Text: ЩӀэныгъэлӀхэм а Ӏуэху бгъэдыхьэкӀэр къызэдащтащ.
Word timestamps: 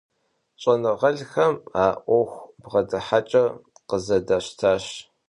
ЩӀэныгъэлӀхэм 0.61 1.53
а 1.83 1.85
Ӏуэху 2.05 2.47
бгъэдыхьэкӀэр 2.61 3.49
къызэдащтащ. 3.89 4.85